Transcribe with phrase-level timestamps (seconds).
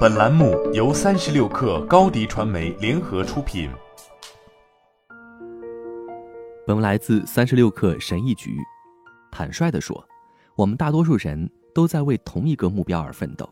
[0.00, 3.70] 本栏目由三十六氪高低传媒联合出品。
[6.66, 8.58] 本文来自三十六氪神译局。
[9.30, 10.06] 坦率地说，
[10.54, 13.48] 我们大多数人都在为同一个目标而奋斗，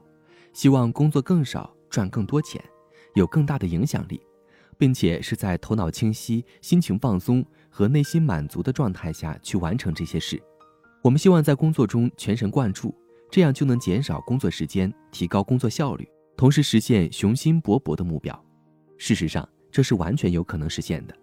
[0.52, 2.62] 希望工作更少，赚更多钱，
[3.14, 4.20] 有更大的影响力，
[4.76, 10.42] 并且是在头脑清晰、心情放松和内心满足的状态下去完成这些事。
[11.02, 12.94] 我们希望在工作中全神贯注。
[13.30, 16.08] 这样就能减少工作时间，提高工作效率，
[16.38, 18.44] 同时实现雄心勃勃的目标。
[18.96, 21.14] 事实上，这是完全有可能实现的。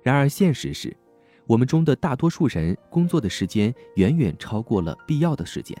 [0.00, 0.96] 然而，现实是，
[1.44, 5.76] 我们中的大多数人工作的时间远远超过了必要的时间，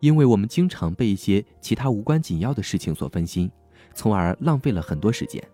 [0.00, 3.50] 因为我们经常被一些其他无关紧要的事情所分心，
[3.92, 5.46] 从而浪费了很多时间。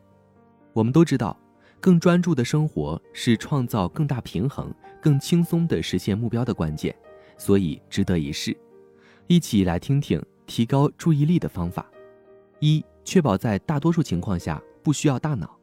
[0.72, 1.36] 我们都知道，
[1.80, 6.94] 更专注的生活是创造更大平衡、更轻松地实现目标的关键，
[7.36, 8.56] 所以值得一试。
[9.26, 11.84] 一起来听听提高注意力的方法。
[12.64, 15.58] 一、确保在大多数情况下不需要大脑。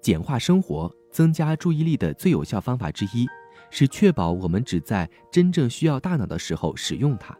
[0.00, 3.26] 简化生活、增加注意力的最有效方法之一，
[3.70, 7.36] 是确保我们只在真正需要大脑的时候使用它。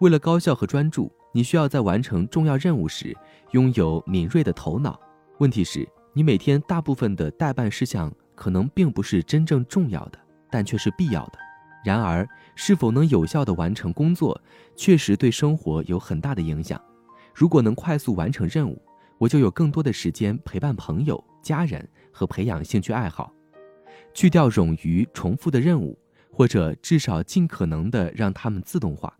[0.00, 3.16] 为了高效和专注，你需要在完成重要任务时
[3.52, 5.00] 拥有敏锐的头脑。
[5.38, 10.18] 问题是，你每天大部分的代办事项可能并不是真正重要的，
[10.50, 11.38] 但却是必要的。
[11.82, 14.38] 然而，是否能有效地完成工作，
[14.76, 16.78] 确实对生活有很大的影响。
[17.34, 18.80] 如果能快速完成任务，
[19.18, 23.32] 我就有更多的时间陪伴朋友、家人和培养兴趣爱好。
[24.14, 25.98] 去掉冗余重复的任务，
[26.30, 29.12] 或者至少尽可能的让它们自动化，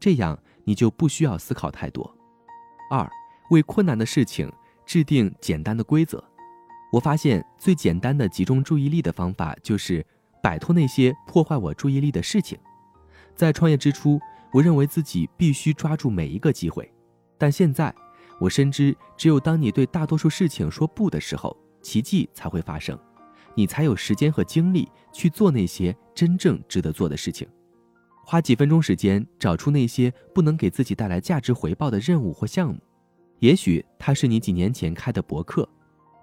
[0.00, 2.16] 这样你就不需要思考太多。
[2.90, 3.08] 二，
[3.50, 4.50] 为困难的事情
[4.86, 6.22] 制定简单的规则。
[6.92, 10.04] 我发现最简单的集中注意力的方法就是。
[10.40, 12.56] 摆脱那些破坏我注意力的事情。
[13.34, 14.20] 在创业之初，
[14.52, 16.90] 我认为自己必须抓住每一个机会，
[17.38, 17.94] 但现在
[18.40, 22.98] 我深知，只有当你对大多数事情说不的时候，奇迹才会发生，
[23.54, 27.48] 你才有时间和精力去做那些真正值得做的事情。
[28.24, 32.78] 花几分钟时间找出那些不能给自己带来价值回报的任务或项目，
[33.38, 35.66] 也许它是你几年前开的博客，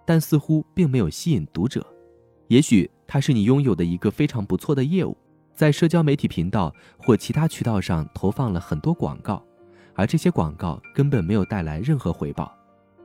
[0.05, 1.85] 但似乎并没有吸引读者。
[2.47, 5.17] 也许它是你拥有的一个非常不错的业务，
[5.55, 9.43] 在社交媒体频道或其他渠道上投放了很多广告，
[9.95, 12.55] 而这些广告根本没有带来任何回报。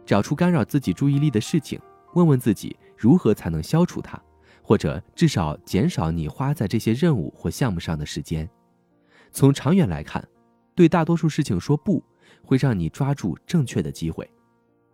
[0.05, 1.81] 找出干扰自己注意力的事情，
[2.15, 4.21] 问问自己如何才能消除它，
[4.63, 8.49] 或者至少减少你花在这些任务或项目上的时间。
[9.31, 10.27] 从长远来看，
[10.75, 12.03] 对大多数事情说不，
[12.43, 14.29] 会让你抓住正确的机会。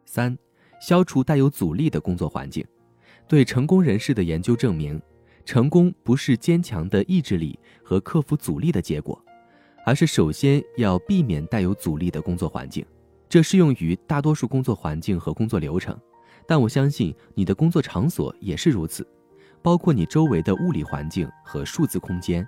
[0.04, 0.36] 三，
[0.80, 2.64] 消除带有阻力的工作环境。
[3.26, 5.00] 对成功人士的研究证明，
[5.44, 9.20] 成功不是坚强的意志力和克服阻力的结果，
[9.86, 12.84] 而是首先要避免带有阻力的工作环境。
[13.28, 15.96] 这适用于大多数工作环境和工作流程，
[16.44, 19.06] 但我相信你的工作场所也是如此，
[19.62, 22.46] 包括你周围的物理环境和数字空间。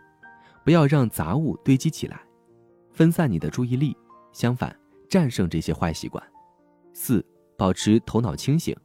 [0.65, 2.21] 不要让杂物堆积起来，
[2.91, 3.97] 分散你的注意力。
[4.33, 4.77] 相反，
[5.09, 6.23] 战胜这些坏习惯。
[6.93, 7.25] 四、
[7.57, 8.77] 保持头脑清醒。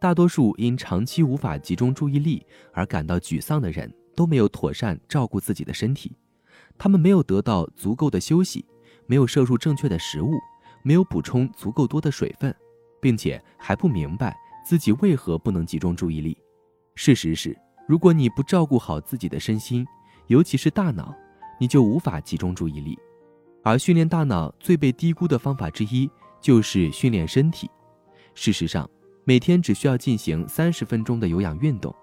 [0.00, 6.14] 大多数因长期无法集中注意力而感到沮丧的人都没有妥善照顾自己的身体，
[6.78, 8.64] 他们没有得到足够的休息，
[9.06, 10.32] 没有摄入正确的食物，
[10.82, 12.54] 没有补充足够多的水分，
[13.00, 16.36] 并且还不明白自己为何不能集中注意力。
[16.94, 19.86] 事实是，如果你不照顾好自己的身心，
[20.26, 21.14] 尤其是大脑，
[21.58, 22.98] 你就无法集中注意力。
[23.62, 26.10] 而训练大脑最被低估的方法之一
[26.40, 27.70] 就是训练身体。
[28.34, 28.88] 事实上，
[29.24, 31.94] 每天只需要进行三十分钟的有氧运动，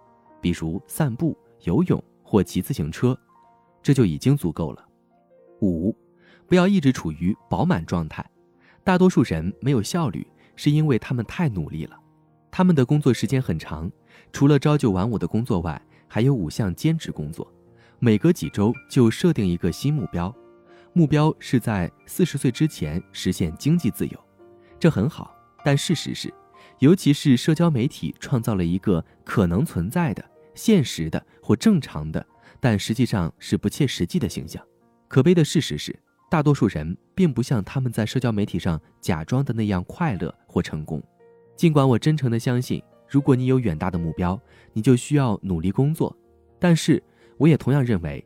[0.42, 3.18] 比如散步、游泳或骑自行车，
[3.82, 4.86] 这就已经足够了。
[5.62, 5.96] 五，
[6.48, 8.26] 不要一直处于饱满状态。
[8.84, 10.26] 大多数人没有效率，
[10.56, 11.98] 是因为他们太努力了。
[12.50, 13.90] 他们的工作时间很长，
[14.34, 17.48] 除了朝九晚五的工作外，还有五项兼职工作。
[18.00, 20.36] 每隔几周就设定一个新目标，
[20.94, 24.20] 目标是在四十岁之前实现经济自由。
[24.80, 25.34] 这很好，
[25.64, 26.34] 但事实是。
[26.80, 32.26] 尤其是社交媒体创造了一个可能存在的、现实的或正常的，
[32.62, 34.66] 但实际上是不切实际的形象。
[35.10, 35.94] 可悲的事实是，
[36.30, 41.04] 大多数人并不像他们在社交媒体上假装的那样快乐或成功。
[41.58, 44.40] 尽管我真诚的相信，如果你有远大的目标，
[44.72, 46.16] 你就需要努力工作。
[46.58, 47.04] 但是，
[47.38, 48.26] 我也同样认为，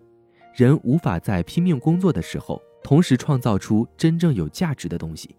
[0.53, 5.35] 人无法在拼命工作的时候，同时创造出真正有价值的东西。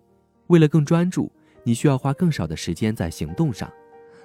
[0.49, 1.31] 为了更专注。
[1.67, 3.69] 你需要花更少的时间在行动上，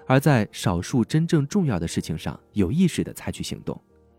[0.06, 3.76] 而在少数真正重要的事情上有意识地采取行动。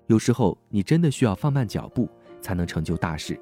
[0.06, 2.08] 有时候，你真的需要放慢脚步，
[2.40, 3.38] 才能成就大事。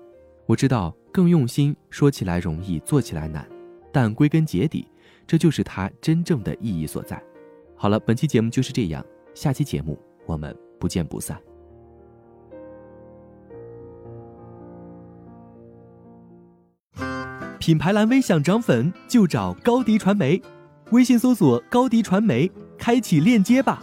[0.47, 3.47] 我知道，更用心说起来容易，做起来难。
[3.93, 4.87] 但归根结底，
[5.27, 7.21] 这就是它真正的意义所在。
[7.77, 9.05] 好了，本期节目就是这样，
[9.35, 11.41] 下期节目我们不见不散。
[17.59, 20.41] 品牌蓝 V 想涨粉就找高迪传媒，
[20.93, 23.83] 微信搜索高迪传媒，开启链接吧。